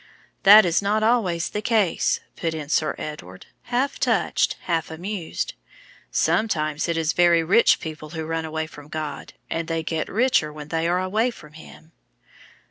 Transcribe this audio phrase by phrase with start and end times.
[0.41, 5.53] "That is not always the case," put in Sir Edward, half touched, half amused.
[6.09, 10.51] "Sometimes it is very rich people who run away from God, and they get richer
[10.51, 11.91] when they are away from Him."